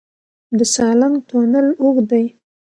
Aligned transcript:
د 0.57 0.59
سالنګ 0.73 1.15
تونل 1.27 1.67
اوږد 1.81 2.05
دی 2.11 2.25